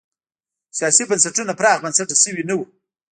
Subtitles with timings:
[0.77, 2.65] سیاسي بنسټونه پراخ بنسټه شوي نه وو.